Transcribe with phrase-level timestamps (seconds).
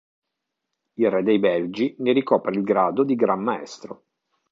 [0.95, 4.05] Il Re dei Belgi ne ricopre il grado di Gran Maestro.